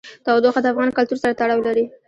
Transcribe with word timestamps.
تودوخه 0.25 0.59
د 0.63 0.67
افغان 0.73 0.89
کلتور 0.97 1.17
سره 1.23 1.37
تړاو 1.39 1.65
لري. 1.67 1.85